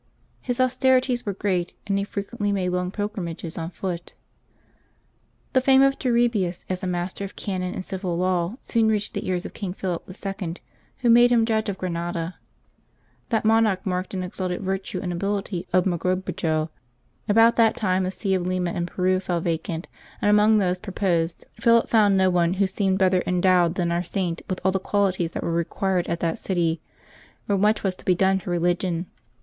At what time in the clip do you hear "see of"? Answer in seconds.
18.09-18.47